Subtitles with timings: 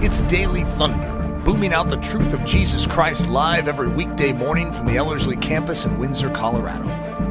[0.00, 4.86] It's Daily Thunder, booming out the truth of Jesus Christ live every weekday morning from
[4.86, 6.86] the Ellerslie campus in Windsor, Colorado.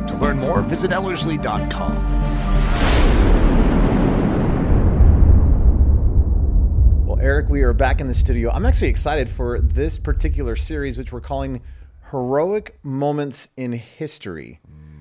[0.07, 1.95] To learn more, visit Ellerslie.com.
[7.07, 8.51] Well, Eric, we are back in the studio.
[8.51, 11.61] I'm actually excited for this particular series, which we're calling
[12.11, 14.59] Heroic Moments in History.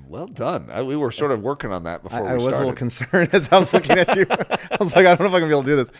[0.08, 0.68] Well done.
[0.70, 2.58] I, we were sort of working on that before I we was started.
[2.58, 4.26] a little concerned as I was looking at you.
[4.30, 5.90] I was like, I don't know if I'm gonna be able to do this.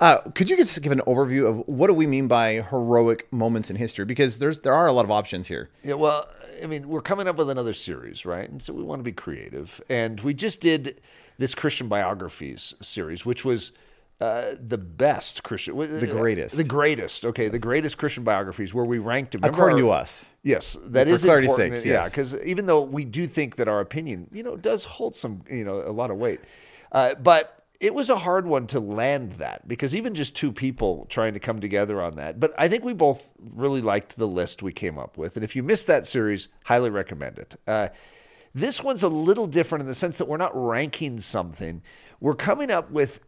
[0.00, 3.68] Uh, could you just give an overview of what do we mean by heroic moments
[3.70, 4.04] in history?
[4.06, 5.68] Because there's there are a lot of options here.
[5.82, 6.26] Yeah, well,
[6.62, 8.48] I mean, we're coming up with another series, right?
[8.48, 9.80] And so we want to be creative.
[9.88, 11.00] And we just did
[11.38, 13.72] this Christian biographies series, which was
[14.20, 16.56] uh, the best Christian, the greatest.
[16.56, 17.24] the greatest.
[17.24, 19.40] Okay, the greatest Christian biographies, where we ranked them.
[19.40, 20.28] Remember According to us.
[20.42, 21.56] Yes, that For is important.
[21.56, 25.16] sake, Yeah, because even though we do think that our opinion, you know, does hold
[25.16, 26.40] some, you know, a lot of weight,
[26.92, 31.06] uh, but it was a hard one to land that because even just two people
[31.08, 32.38] trying to come together on that.
[32.38, 35.56] But I think we both really liked the list we came up with, and if
[35.56, 37.56] you missed that series, highly recommend it.
[37.66, 37.88] Uh,
[38.54, 41.80] this one's a little different in the sense that we're not ranking something;
[42.20, 43.22] we're coming up with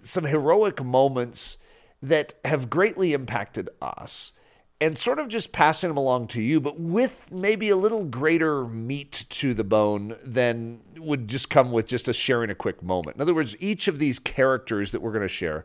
[0.00, 1.58] some heroic moments
[2.02, 4.32] that have greatly impacted us
[4.80, 8.64] and sort of just passing them along to you, but with maybe a little greater
[8.64, 13.16] meat to the bone than would just come with just a sharing a quick moment.
[13.16, 15.64] In other words, each of these characters that we're going to share,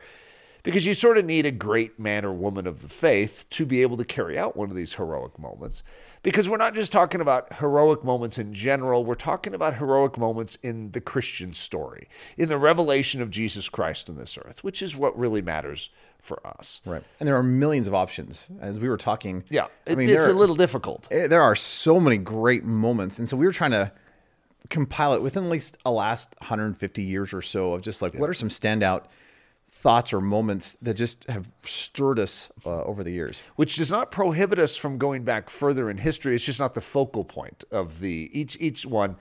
[0.64, 3.84] because you sort of need a great man or woman of the faith to be
[3.84, 5.84] able to carry out one of these heroic moments.
[6.24, 10.58] Because we're not just talking about heroic moments in general, we're talking about heroic moments
[10.64, 12.08] in the Christian story,
[12.38, 16.46] in the revelation of Jesus Christ on this earth, which is what really matters for
[16.48, 16.80] us.
[16.86, 17.04] Right.
[17.20, 18.50] And there are millions of options.
[18.62, 19.44] As we were talking.
[19.50, 21.10] Yeah, I mean, it's a little difficult.
[21.12, 23.20] eh, there are so many great moments.
[23.20, 23.92] And so we were trying to
[24.70, 28.30] compile it within at least the last 150 years or so of just like what
[28.30, 29.04] are some standout
[29.76, 33.44] thoughts or moments that just have stirred us uh, over the years.
[33.56, 36.36] which does not prohibit us from going back further in history.
[36.36, 39.18] It's just not the focal point of the each each one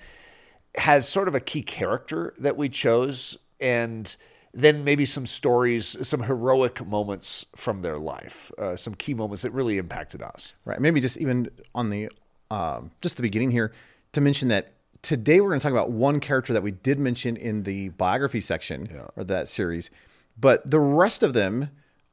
[0.76, 4.14] has sort of a key character that we chose, and
[4.54, 9.52] then maybe some stories, some heroic moments from their life, uh, some key moments that
[9.52, 10.54] really impacted us.
[10.64, 10.80] Right.
[10.80, 12.08] Maybe just even on the
[12.50, 13.72] um, just the beginning here
[14.12, 17.36] to mention that today we're going to talk about one character that we did mention
[17.36, 19.90] in the biography section or that series,
[20.38, 21.70] but the rest of them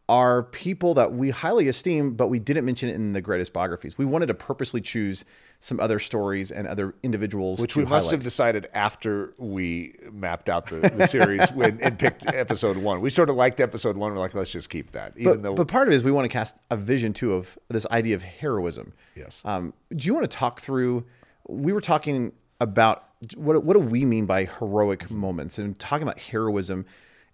[0.10, 3.96] are people that we highly esteem, but we didn't mention it in the greatest biographies.
[3.96, 5.24] We wanted to purposely choose
[5.60, 10.66] some other stories and other individuals, Which we must have decided after we mapped out
[10.66, 13.02] the, the series when, and picked episode one.
[13.02, 14.12] We sort of liked episode one.
[14.12, 16.12] We're like, let's just keep that, even But, though but part of it is we
[16.12, 18.94] want to cast a vision too of this idea of heroism.
[19.16, 19.44] Yes.
[19.46, 21.06] Um, do you want to talk through?
[21.48, 23.04] We were talking about
[23.36, 26.86] what what do we mean by heroic moments and talking about heroism,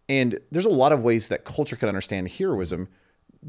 [0.10, 2.88] and there's a lot of ways that culture can understand heroism.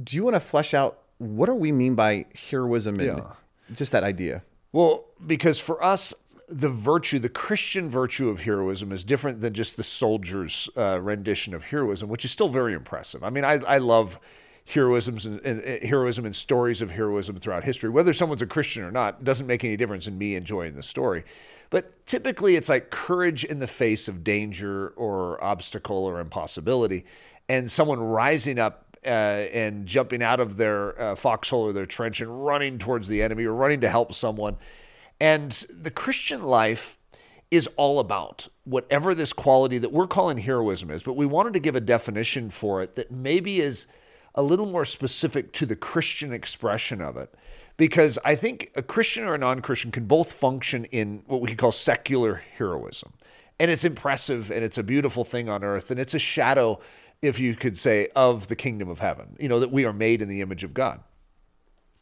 [0.02, 3.32] Do you want to flesh out what do we mean by heroism and Yeah.
[3.74, 4.42] just that idea?
[4.72, 6.12] Well, because for us,
[6.48, 11.54] the virtue, the Christian virtue of heroism is different than just the soldier's uh, rendition
[11.54, 13.24] of heroism, which is still very impressive.
[13.24, 14.18] I mean, I, I love
[14.66, 17.88] heroisms and, and, and heroism and stories of heroism throughout history.
[17.88, 21.25] Whether someone's a Christian or not doesn't make any difference in me enjoying the story.
[21.71, 27.04] But typically, it's like courage in the face of danger or obstacle or impossibility,
[27.49, 32.21] and someone rising up uh, and jumping out of their uh, foxhole or their trench
[32.21, 34.56] and running towards the enemy or running to help someone.
[35.21, 36.98] And the Christian life
[37.50, 41.60] is all about whatever this quality that we're calling heroism is, but we wanted to
[41.60, 43.87] give a definition for it that maybe is
[44.36, 47.34] a little more specific to the Christian expression of it.
[47.76, 51.54] Because I think a Christian or a non Christian can both function in what we
[51.54, 53.12] call secular heroism.
[53.58, 55.91] And it's impressive and it's a beautiful thing on earth.
[55.91, 56.80] And it's a shadow,
[57.22, 60.22] if you could say, of the kingdom of heaven, you know, that we are made
[60.22, 61.00] in the image of God.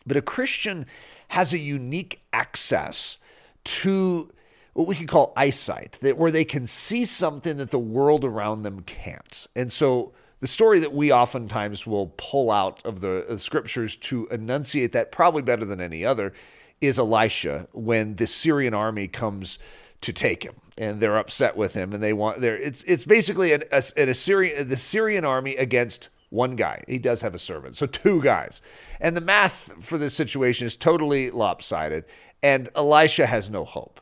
[0.07, 0.87] But a Christian
[1.29, 3.19] has a unique access
[3.65, 4.31] to
[4.75, 8.65] what we could call eyesight, that where they can see something that the world around
[8.65, 9.47] them can't.
[9.57, 10.13] And so
[10.45, 15.41] the story that we oftentimes will pull out of the, scriptures to enunciate that probably
[15.41, 16.35] better than any other
[16.83, 19.59] is Elisha when the Syrian army comes
[20.03, 23.55] to take him and they're upset with him and they want there it's it's basically
[23.55, 26.85] an, an Assyrian the Syrian army against one guy.
[26.87, 27.79] He does have a servant.
[27.79, 28.61] So two guys.
[29.01, 32.05] And the math for this situation is totally lopsided.
[32.43, 33.99] And Elisha has no hope.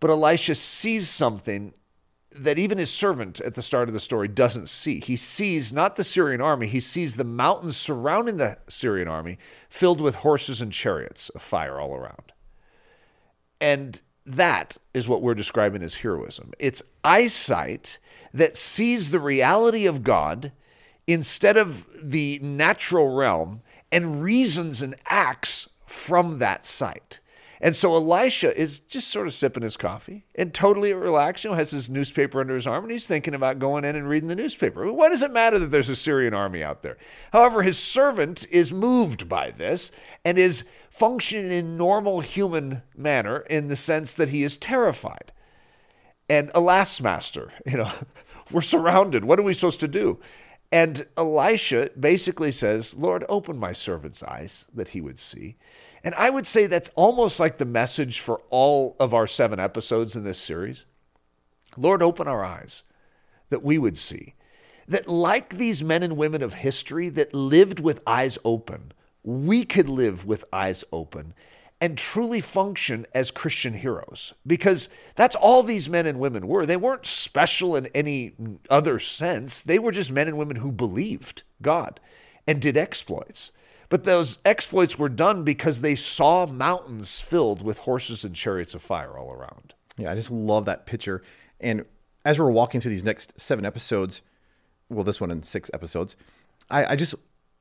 [0.00, 1.74] But Elisha sees something
[2.34, 5.00] that even his servant at the start of the story doesn't see.
[5.00, 9.38] He sees not the Syrian army, he sees the mountains surrounding the Syrian army
[9.68, 12.32] filled with horses and chariots of fire all around.
[13.60, 16.52] And that is what we're describing as heroism.
[16.58, 17.98] It's eyesight
[18.32, 20.52] that sees the reality of God
[21.06, 27.20] instead of the natural realm and reasons and acts from that sight.
[27.64, 31.56] And so Elisha is just sort of sipping his coffee and totally relaxed, you know,
[31.56, 34.34] has his newspaper under his arm, and he's thinking about going in and reading the
[34.34, 34.92] newspaper.
[34.92, 36.98] Why does it matter that there's a Syrian army out there?
[37.32, 39.92] However, his servant is moved by this
[40.24, 45.32] and is functioning in normal human manner in the sense that he is terrified.
[46.28, 47.92] And alas, master, you know,
[48.50, 49.24] we're surrounded.
[49.24, 50.18] What are we supposed to do?
[50.72, 55.56] And Elisha basically says, Lord, open my servant's eyes that he would see.
[56.04, 60.16] And I would say that's almost like the message for all of our seven episodes
[60.16, 60.84] in this series.
[61.76, 62.82] Lord, open our eyes
[63.50, 64.34] that we would see.
[64.88, 69.88] That, like these men and women of history that lived with eyes open, we could
[69.88, 71.34] live with eyes open
[71.80, 74.34] and truly function as Christian heroes.
[74.46, 76.66] Because that's all these men and women were.
[76.66, 78.32] They weren't special in any
[78.68, 82.00] other sense, they were just men and women who believed God
[82.46, 83.52] and did exploits.
[83.92, 88.80] But those exploits were done because they saw mountains filled with horses and chariots of
[88.80, 89.74] fire all around.
[89.98, 91.20] Yeah, I just love that picture.
[91.60, 91.86] And
[92.24, 94.22] as we're walking through these next seven episodes,
[94.88, 96.16] well, this one in six episodes,
[96.70, 97.14] I, I just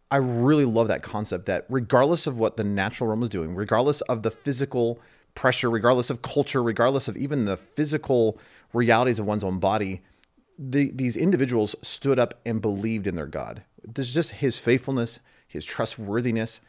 [0.10, 4.00] I really love that concept that regardless of what the natural realm is doing, regardless
[4.00, 5.02] of the physical
[5.36, 8.40] pressure, regardless of culture, regardless of even the physical
[8.72, 10.00] realities of one's own body,
[10.58, 13.64] the, these individuals stood up and believed in their God.
[13.84, 15.20] There's just his faithfulness,
[15.52, 16.62] his trustworthiness.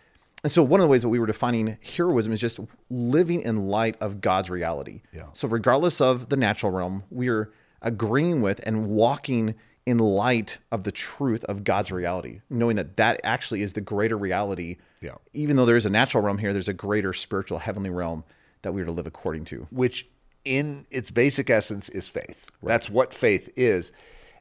[0.42, 2.58] And so one of the ways that we were defining heroism is just
[2.90, 5.02] living in light of God's reality.
[5.12, 5.26] Yeah.
[5.32, 10.84] So regardless of the natural realm, we are agreeing with and walking in light of
[10.84, 14.76] the truth of God's reality, knowing that that actually is the greater reality.
[15.00, 15.16] Yeah.
[15.32, 18.24] Even though there is a natural realm here, there's a greater spiritual heavenly realm
[18.62, 19.66] that we are to live according to.
[19.70, 20.08] Which
[20.44, 22.46] in its basic essence is faith.
[22.62, 23.92] That's what faith is.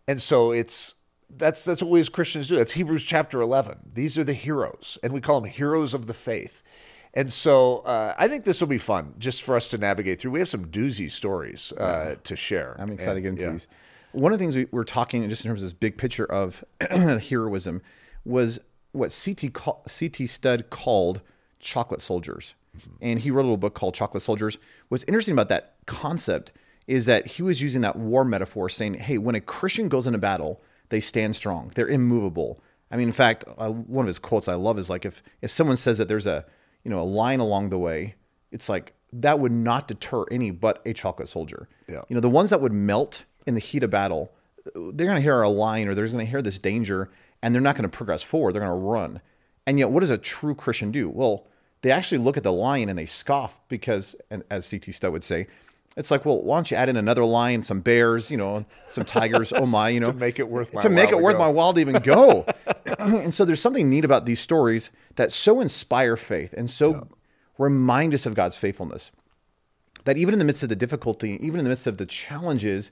[0.07, 0.95] And so it's
[1.37, 2.55] that's that's what we as Christians do.
[2.55, 3.91] That's Hebrews chapter 11.
[3.93, 6.63] These are the heroes, and we call them heroes of the faith.
[7.13, 10.31] And so uh, I think this will be fun just for us to navigate through.
[10.31, 12.75] We have some doozy stories uh, to share.
[12.79, 13.51] I'm excited And, to get into yeah.
[13.51, 13.67] these.
[14.13, 16.63] One of the things we were talking just in terms of this big picture of
[16.89, 17.81] heroism
[18.23, 18.59] was
[18.93, 21.21] what CT call, CT Studd called
[21.59, 22.55] chocolate soldiers,
[23.01, 24.57] and he wrote a little book called Chocolate Soldiers.
[24.89, 26.51] What's interesting about that concept
[26.87, 30.19] is that he was using that war metaphor, saying, "Hey, when a Christian goes into
[30.19, 31.71] battle, they stand strong.
[31.75, 32.59] They're immovable."
[32.91, 35.75] I mean, in fact, one of his quotes I love is like, "If if someone
[35.75, 36.45] says that there's a
[36.83, 38.15] you know a line along the way,
[38.51, 42.01] it's like that would not deter any but a chocolate soldier." Yeah.
[42.07, 44.31] You know, the ones that would melt in the heat of battle,
[44.75, 47.09] they're going to hear a line or they're going to hear this danger
[47.41, 48.53] and they're not going to progress forward.
[48.53, 49.21] They're going to run.
[49.65, 51.09] And yet, what does a true Christian do?
[51.09, 51.47] Well,
[51.81, 55.23] they actually look at the lion and they scoff because, and as CT Studd would
[55.23, 55.47] say,
[55.97, 59.03] it's like, well, why don't you add in another lion, some bears, you know, some
[59.05, 59.51] tigers?
[59.51, 61.33] oh my, you know, To make it worth my to make while it to worth
[61.37, 61.39] go.
[61.39, 62.45] my while to even go.
[62.99, 67.07] and so there's something neat about these stories that so inspire faith and so
[67.57, 69.11] remind us of God's faithfulness
[70.05, 72.91] that even in the midst of the difficulty, even in the midst of the challenges,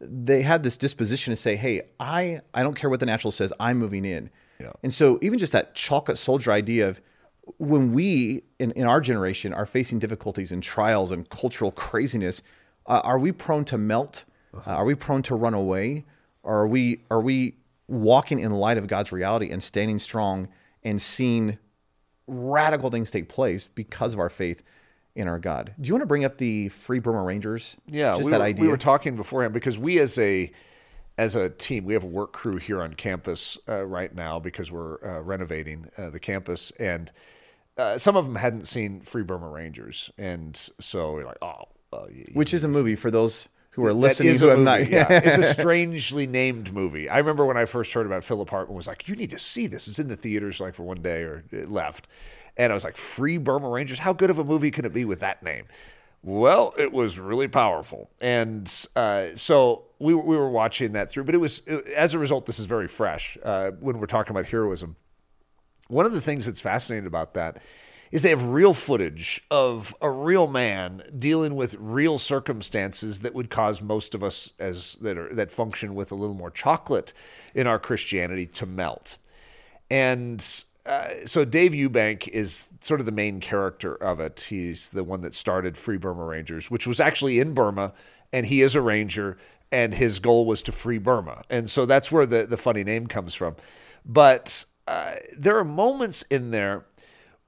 [0.00, 3.52] they had this disposition to say, "Hey, I I don't care what the natural says.
[3.60, 4.72] I'm moving in." Yeah.
[4.82, 7.00] And so even just that chocolate soldier idea of
[7.58, 12.42] when we in, in our generation are facing difficulties and trials and cultural craziness,
[12.86, 14.24] uh, are we prone to melt?
[14.54, 16.04] Uh, are we prone to run away?
[16.42, 17.54] Or are we are we
[17.88, 20.48] walking in light of God's reality and standing strong
[20.82, 21.58] and seeing
[22.26, 24.62] radical things take place because of our faith
[25.14, 25.74] in our God?
[25.80, 27.76] Do you want to bring up the Free Burma Rangers?
[27.86, 28.62] Yeah, just we, that were, idea.
[28.62, 30.50] we were talking beforehand because we as a
[31.18, 34.72] as a team, we have a work crew here on campus uh, right now because
[34.72, 37.12] we're uh, renovating uh, the campus, and
[37.80, 42.06] uh, some of them hadn't seen Free Burma Rangers, and so we're like, oh, well,
[42.34, 44.88] which is a movie for those who are listening is who a have movie, not.
[44.90, 45.06] yeah.
[45.24, 47.08] It's a strangely named movie.
[47.08, 49.66] I remember when I first heard about Philip Hartman was like, "You need to see
[49.66, 49.88] this.
[49.88, 52.06] It's in the theaters like for one day or it left."
[52.56, 54.00] And I was like, "Free Burma Rangers?
[54.00, 55.64] How good of a movie can it be with that name?"
[56.22, 61.24] Well, it was really powerful, and uh, so we we were watching that through.
[61.24, 61.60] But it was
[61.96, 64.96] as a result, this is very fresh uh, when we're talking about heroism.
[65.90, 67.58] One of the things that's fascinating about that
[68.10, 73.50] is they have real footage of a real man dealing with real circumstances that would
[73.50, 77.12] cause most of us as that are that function with a little more chocolate
[77.54, 79.18] in our Christianity to melt.
[79.90, 80.44] And
[80.86, 84.46] uh, so Dave Eubank is sort of the main character of it.
[84.48, 87.92] He's the one that started Free Burma Rangers, which was actually in Burma,
[88.32, 89.36] and he is a ranger,
[89.70, 91.42] and his goal was to free Burma.
[91.50, 93.56] And so that's where the, the funny name comes from.
[94.04, 94.64] But
[95.36, 96.84] there are moments in there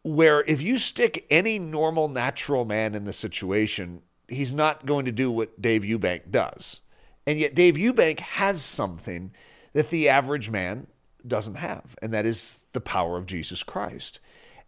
[0.02, 5.12] where if you stick any normal, natural man in the situation, he's not going to
[5.12, 6.80] do what Dave Eubank does.
[7.26, 9.32] And yet, Dave Eubank has something
[9.72, 10.88] that the average man
[11.26, 14.18] doesn't have, and that is the power of Jesus Christ.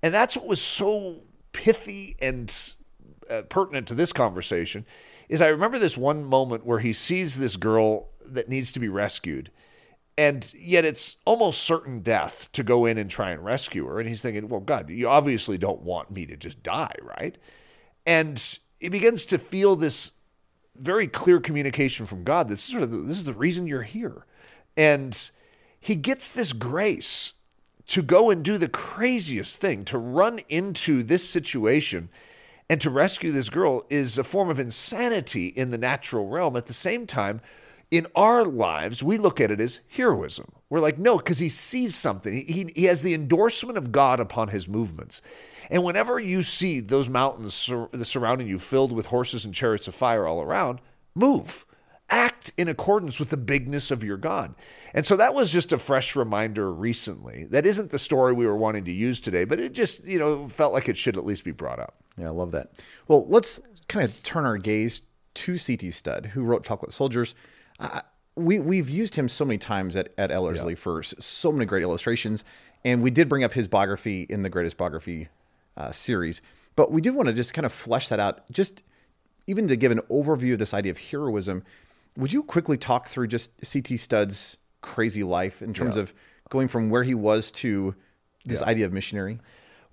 [0.02, 2.74] And that's what was so pithy and
[3.28, 4.86] uh, pertinent to this conversation
[5.28, 8.88] is I remember this one moment where he sees this girl that needs to be
[8.88, 9.50] rescued
[10.16, 13.98] and yet it's almost certain death to go in and try and rescue her.
[13.98, 17.36] And he's thinking well god you obviously don't want me to just die right?
[18.06, 20.12] And he begins to feel this
[20.76, 23.82] very clear communication from god this is sort of the, this is the reason you're
[23.82, 24.26] here.
[24.76, 25.30] And
[25.78, 27.34] he gets this grace
[27.86, 32.08] to go and do the craziest thing to run into this situation
[32.70, 36.56] and to rescue this girl is a form of insanity in the natural realm.
[36.56, 37.42] At the same time
[37.94, 40.50] in our lives, we look at it as heroism.
[40.68, 42.44] We're like, no, because he sees something.
[42.44, 45.22] He, he has the endorsement of God upon his movements.
[45.70, 49.94] And whenever you see those mountains sur- surrounding you filled with horses and chariots of
[49.94, 50.80] fire all around,
[51.14, 51.64] move.
[52.10, 54.56] Act in accordance with the bigness of your God.
[54.92, 57.44] And so that was just a fresh reminder recently.
[57.44, 60.48] That isn't the story we were wanting to use today, but it just, you know,
[60.48, 61.94] felt like it should at least be brought up.
[62.18, 62.72] Yeah, I love that.
[63.06, 65.02] Well, let's kind of turn our gaze
[65.34, 65.92] to C.T.
[65.92, 67.36] Studd, who wrote Chocolate Soldiers.
[67.78, 68.00] Uh,
[68.36, 70.78] we we've used him so many times at, at Ellerslie yeah.
[70.78, 72.44] for so many great illustrations,
[72.84, 75.28] and we did bring up his biography in the Greatest Biography
[75.76, 76.40] uh, series.
[76.76, 78.82] But we did want to just kind of flesh that out, just
[79.46, 81.62] even to give an overview of this idea of heroism.
[82.16, 83.96] Would you quickly talk through just C.T.
[83.96, 86.02] Studd's crazy life in terms yeah.
[86.02, 86.14] of
[86.48, 87.94] going from where he was to
[88.44, 88.66] this yeah.
[88.66, 89.38] idea of missionary?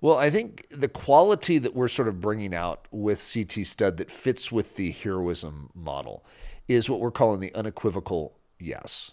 [0.00, 4.10] Well, I think the quality that we're sort of bringing out with CT Studd that
[4.10, 6.24] fits with the heroism model
[6.68, 9.12] is what we're calling the unequivocal yes.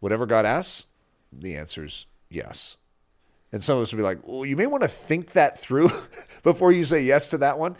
[0.00, 0.86] Whatever God asks,
[1.32, 2.76] the answer is yes.
[3.52, 5.90] And some of us would be like, well, you may want to think that through
[6.42, 7.76] before you say yes to that one.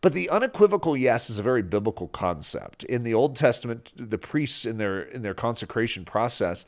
[0.00, 2.82] But the unequivocal yes is a very biblical concept.
[2.84, 6.66] In the Old Testament, the priests in their in their consecration process,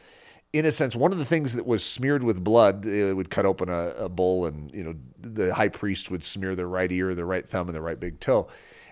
[0.52, 3.30] in a sense, one of the things that was smeared with blood, uh, it would
[3.30, 6.92] cut open a, a bowl, and you know the high priest would smear their right
[6.92, 8.46] ear, their right thumb, and their right big toe.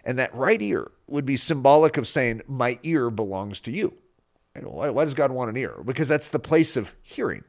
[0.04, 3.94] And that right ear would be symbolic of saying, My ear belongs to you.
[4.60, 5.76] Why, why does God want an ear?
[5.84, 7.44] Because that's the place of hearing.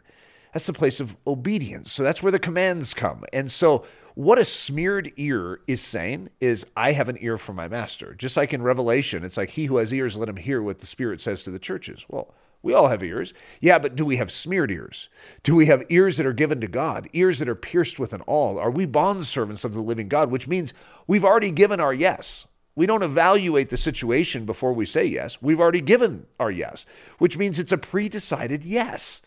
[0.53, 1.91] That's the place of obedience.
[1.91, 3.25] So that's where the commands come.
[3.33, 7.67] And so, what a smeared ear is saying is, I have an ear for my
[7.67, 8.13] master.
[8.13, 10.85] Just like in Revelation, it's like, He who has ears, let him hear what the
[10.85, 12.05] Spirit says to the churches.
[12.07, 12.33] Well,
[12.63, 13.33] we all have ears.
[13.59, 15.09] Yeah, but do we have smeared ears?
[15.43, 18.21] Do we have ears that are given to God, ears that are pierced with an
[18.25, 18.57] awl?
[18.57, 20.31] Are we bond servants of the living God?
[20.31, 20.73] Which means
[21.05, 22.47] we've already given our yes.
[22.75, 25.41] We don't evaluate the situation before we say yes.
[25.41, 26.85] We've already given our yes,
[27.19, 29.21] which means it's a pre decided yes.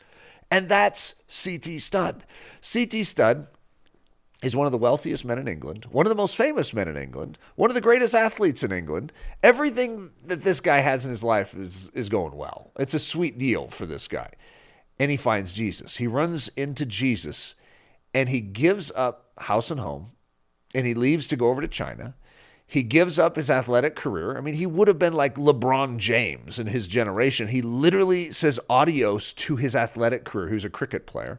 [0.50, 1.78] And that's C.T.
[1.80, 2.24] Studd.
[2.60, 3.04] C.T.
[3.04, 3.48] Studd
[4.42, 6.96] is one of the wealthiest men in England, one of the most famous men in
[6.96, 9.12] England, one of the greatest athletes in England.
[9.42, 12.70] Everything that this guy has in his life is, is going well.
[12.78, 14.32] It's a sweet deal for this guy.
[14.98, 15.96] And he finds Jesus.
[15.96, 17.54] He runs into Jesus
[18.12, 20.12] and he gives up house and home
[20.74, 22.14] and he leaves to go over to China.
[22.66, 24.36] He gives up his athletic career.
[24.36, 27.48] I mean, he would have been like LeBron James in his generation.
[27.48, 31.38] He literally says adios to his athletic career, who's a cricket player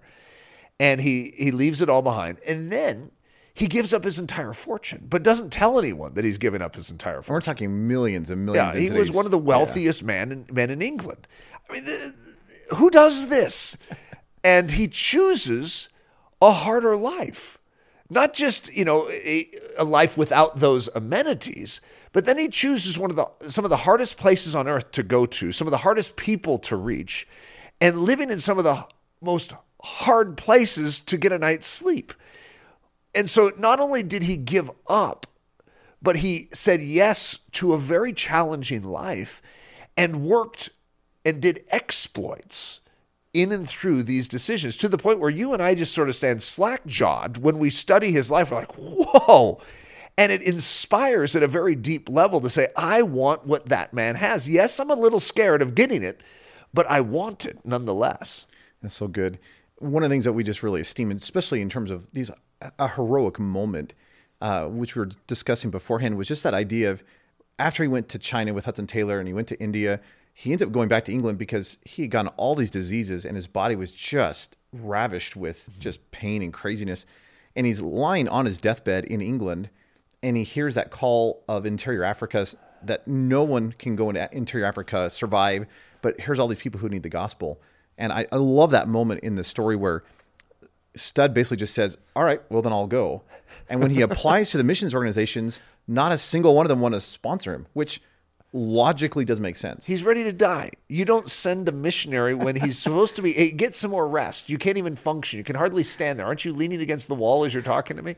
[0.79, 3.11] and he he leaves it all behind, and then
[3.53, 6.91] he gives up his entire fortune, but doesn't tell anyone that he's given up his
[6.91, 7.33] entire fortune.
[7.33, 8.75] We're talking millions and millions.
[8.75, 10.07] Yeah, he was one of the wealthiest yeah.
[10.07, 11.27] men in, men in England.
[11.67, 12.13] I mean, the,
[12.75, 13.75] who does this?
[14.43, 15.89] and he chooses
[16.39, 17.57] a harder life,
[18.09, 21.81] not just you know a, a life without those amenities,
[22.11, 25.03] but then he chooses one of the some of the hardest places on earth to
[25.03, 27.27] go to, some of the hardest people to reach,
[27.81, 28.85] and living in some of the
[29.19, 32.13] most hard places to get a night's sleep.
[33.13, 35.25] And so not only did he give up,
[36.01, 39.41] but he said yes to a very challenging life
[39.95, 40.69] and worked
[41.25, 42.79] and did exploits
[43.33, 46.15] in and through these decisions to the point where you and I just sort of
[46.15, 48.51] stand slack jawed when we study his life.
[48.51, 49.59] We're like, whoa.
[50.17, 54.15] And it inspires at a very deep level to say, I want what that man
[54.15, 54.49] has.
[54.49, 56.21] Yes, I'm a little scared of getting it,
[56.73, 58.45] but I want it nonetheless.
[58.81, 59.39] That's so good
[59.79, 62.31] one of the things that we just really esteem, especially in terms of these
[62.79, 63.93] a heroic moment,
[64.41, 67.03] uh, which we were discussing beforehand, was just that idea of
[67.59, 69.99] after he went to China with Hudson Taylor and he went to India,
[70.33, 73.35] he ended up going back to England because he had gotten all these diseases and
[73.35, 77.05] his body was just ravished with just pain and craziness.
[77.55, 79.69] And he's lying on his deathbed in England
[80.21, 82.45] and he hears that call of interior Africa
[82.83, 85.65] that no one can go into interior Africa, survive,
[86.01, 87.59] but here's all these people who need the gospel.
[87.97, 90.03] And I, I love that moment in the story where
[90.95, 93.23] Studd basically just says, All right, well, then I'll go.
[93.69, 96.93] And when he applies to the missions organizations, not a single one of them want
[96.93, 98.01] to sponsor him, which
[98.53, 99.85] logically does make sense.
[99.85, 100.71] He's ready to die.
[100.87, 103.33] You don't send a missionary when he's supposed to be.
[103.33, 104.49] Hey, get some more rest.
[104.49, 105.37] You can't even function.
[105.37, 106.25] You can hardly stand there.
[106.25, 108.15] Aren't you leaning against the wall as you're talking to me?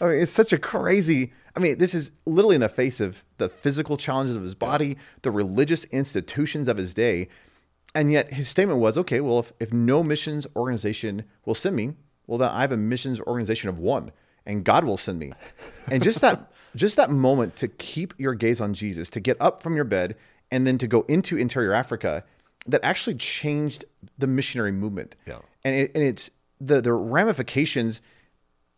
[0.00, 1.32] I mean, it's such a crazy.
[1.56, 4.96] I mean, this is literally in the face of the physical challenges of his body,
[5.22, 7.28] the religious institutions of his day.
[7.94, 11.94] And yet his statement was okay, well, if, if no missions organization will send me,
[12.26, 14.12] well, then I have a missions organization of one,
[14.44, 15.32] and God will send me.
[15.90, 19.62] And just that, just that moment to keep your gaze on Jesus, to get up
[19.62, 20.16] from your bed,
[20.50, 22.24] and then to go into interior Africa,
[22.66, 23.84] that actually changed
[24.18, 25.16] the missionary movement.
[25.26, 25.38] Yeah.
[25.64, 26.30] And, it, and it's
[26.60, 28.00] the the ramifications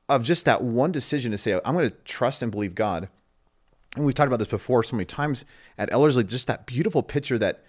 [0.08, 3.08] of just that one decision to say, I'm going to trust and believe God.
[3.96, 5.44] And we've talked about this before so many times
[5.78, 7.64] at Ellerslie, just that beautiful picture that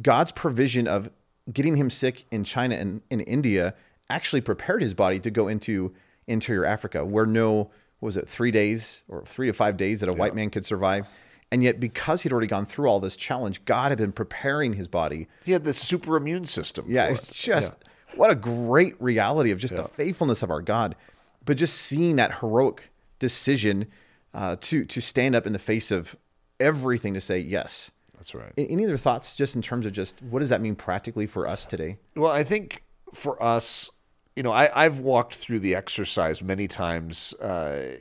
[0.00, 1.10] God's provision of
[1.52, 3.74] getting him sick in China and in India
[4.08, 5.92] actually prepared his body to go into
[6.26, 7.70] interior Africa, where no,
[8.00, 10.18] was it, three days or three to five days that a yeah.
[10.18, 11.08] white man could survive.
[11.50, 14.88] And yet, because he'd already gone through all this challenge, God had been preparing his
[14.88, 15.28] body.
[15.44, 16.86] He had this super immune system.
[16.88, 17.34] Yeah, it's it.
[17.34, 18.16] just yeah.
[18.16, 19.82] what a great reality of just yeah.
[19.82, 20.96] the faithfulness of our God
[21.44, 23.86] but just seeing that heroic decision
[24.34, 26.16] uh, to to stand up in the face of
[26.58, 27.90] everything to say yes.
[28.22, 28.52] That's right.
[28.56, 31.64] Any other thoughts, just in terms of just what does that mean practically for us
[31.64, 31.96] today?
[32.14, 33.90] Well, I think for us,
[34.36, 37.96] you know, I, have walked through the exercise many times uh,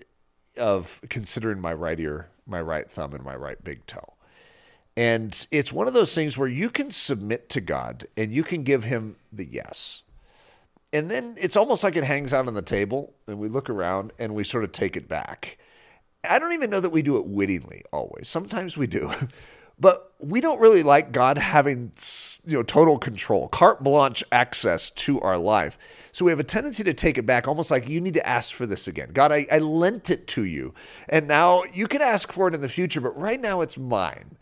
[0.58, 4.14] of considering my right ear, my right thumb, and my right big toe.
[4.96, 8.62] And it's one of those things where you can submit to God and you can
[8.62, 10.04] give him the yes
[10.94, 14.12] and then it's almost like it hangs out on the table and we look around
[14.20, 15.58] and we sort of take it back.
[16.24, 18.28] I don't even know that we do it wittingly always.
[18.28, 19.12] Sometimes we do.
[19.82, 21.92] but we don't really like God having
[22.46, 25.78] you know total control, carte blanche access to our life.
[26.12, 28.54] So we have a tendency to take it back, almost like you need to ask
[28.54, 29.10] for this again.
[29.12, 30.74] God, I, I lent it to you,
[31.10, 34.38] and now you can ask for it in the future, but right now it's mine.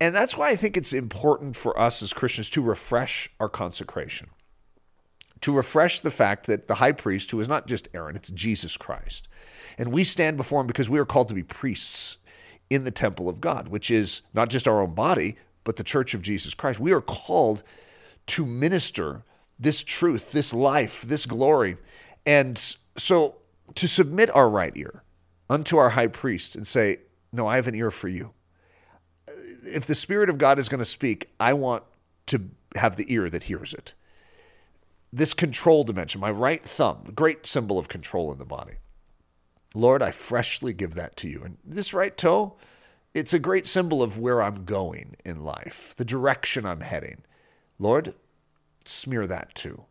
[0.00, 4.28] And that's why I think it's important for us as Christians to refresh our consecration
[5.40, 8.78] to refresh the fact that the high priest, who is not just Aaron, it's Jesus
[8.78, 9.28] Christ.
[9.76, 12.16] And we stand before him because we are called to be priests
[12.70, 16.14] in the temple of God, which is not just our own body, but the church
[16.14, 16.80] of Jesus Christ.
[16.80, 17.62] We are called
[18.26, 19.22] to minister
[19.58, 21.76] this truth, this life, this glory.
[22.26, 22.58] And
[22.96, 23.36] so
[23.74, 25.02] to submit our right ear
[25.48, 26.98] unto our high priest and say,
[27.32, 28.32] No, I have an ear for you.
[29.64, 31.84] If the Spirit of God is going to speak, I want
[32.26, 33.94] to have the ear that hears it
[35.14, 38.74] this control dimension, my right thumb, great symbol of control in the body.
[39.74, 41.42] Lord, I freshly give that to you.
[41.44, 42.56] And this right toe,
[43.12, 47.22] it's a great symbol of where I'm going in life, the direction I'm heading.
[47.78, 48.14] Lord,
[48.84, 49.84] smear that too.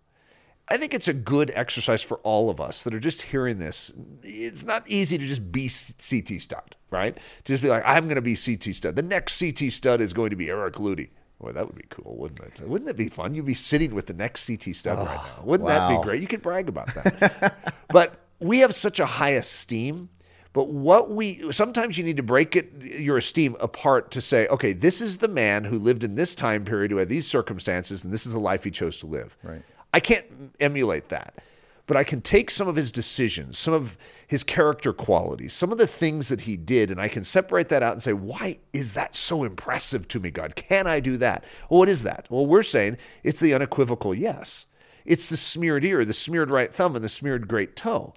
[0.70, 3.92] I think it's a good exercise for all of us that are just hearing this.
[4.24, 7.16] It's not easy to just be CT Studd, right?
[7.16, 8.96] To just be like, I'm going to be CT Studd.
[8.96, 11.10] The next CT Studd is going to be Eric Ludy.
[11.40, 12.62] Boy, that would be cool, wouldn't it?
[12.68, 13.36] Wouldn't it be fun?
[13.36, 15.44] You'd be sitting with the next CT Studd oh, right now.
[15.44, 15.90] Wouldn't wow.
[15.90, 16.22] that be great?
[16.22, 17.76] You could brag about that.
[17.90, 20.10] but we have such a high esteem.
[20.54, 24.72] But what we sometimes you need to break it your esteem apart to say, okay,
[24.72, 28.14] this is the man who lived in this time period, who had these circumstances, and
[28.14, 29.36] this is the life he chose to live.
[29.42, 29.64] Right.
[29.92, 30.26] I can't
[30.60, 31.42] emulate that
[31.86, 35.78] but I can take some of his decisions, some of his character qualities, some of
[35.78, 38.94] the things that he did, and I can separate that out and say, why is
[38.94, 40.56] that so impressive to me, God?
[40.56, 41.44] Can I do that?
[41.70, 42.28] Well, what is that?
[42.30, 44.66] Well, we're saying it's the unequivocal yes.
[45.06, 48.14] It's the smeared ear, the smeared right thumb, and the smeared great toe.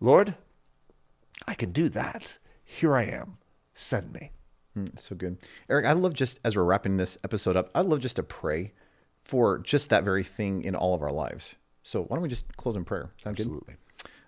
[0.00, 0.34] Lord,
[1.46, 2.38] I can do that.
[2.64, 3.38] Here I am.
[3.74, 4.32] Send me.
[4.76, 5.38] Mm, so good.
[5.68, 8.72] Eric, I love just as we're wrapping this episode up, I'd love just to pray
[9.22, 11.54] for just that very thing in all of our lives.
[11.82, 13.10] So why don't we just close in prayer?
[13.16, 13.76] Sound Absolutely.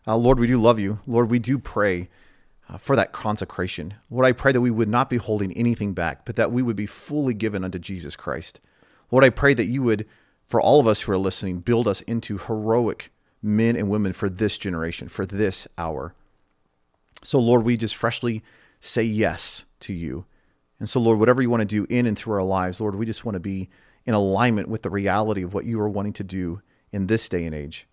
[0.07, 1.01] Uh, Lord, we do love you.
[1.07, 2.09] Lord, we do pray
[2.69, 3.95] uh, for that consecration.
[4.11, 6.77] Lord, I pray that we would not be holding anything back, but that we would
[6.77, 8.61] be fully given unto Jesus Christ.
[9.11, 10.07] Lord, I pray that you would,
[10.51, 14.29] for all of us who are listening, build us into heroic men and women for
[14.29, 16.13] this generation, for this hour.
[17.23, 18.43] So, Lord, we just freshly
[18.81, 20.27] say yes to you.
[20.81, 23.07] And so, Lord, whatever you want to do in and through our lives, Lord, we
[23.07, 23.69] just want to be
[24.05, 27.45] in alignment with the reality of what you are wanting to do in this day
[27.45, 27.87] and age.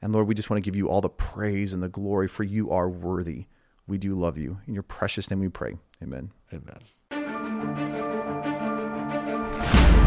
[0.00, 2.44] And Lord, we just want to give you all the praise and the glory for
[2.44, 3.44] you are worthy.
[3.86, 4.60] We do love you.
[4.66, 5.76] In your precious name we pray.
[6.02, 6.30] Amen.
[6.50, 7.89] Amen.